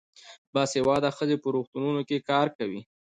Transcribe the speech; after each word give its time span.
باسواده 0.53 1.09
ښځې 1.17 1.35
په 1.43 1.47
روغتونونو 1.55 2.01
کې 2.09 2.25
کار 2.29 2.47
کوي. 2.57 2.81